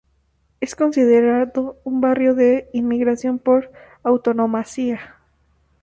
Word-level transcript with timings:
Es 0.61 0.73
considerado 0.73 1.77
un 1.83 2.01
barrio 2.01 2.33
de 2.33 2.71
inmigración 2.73 3.37
por 3.37 3.71
antonomasia. 4.03 5.17